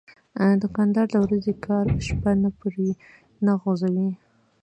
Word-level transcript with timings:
دوکاندار 0.61 1.05
د 1.11 1.15
ورځې 1.25 1.53
کار 1.65 1.85
شپه 2.07 2.31
نه 2.43 2.49
پورې 2.59 2.89
نه 3.45 3.53
غځوي. 3.61 4.09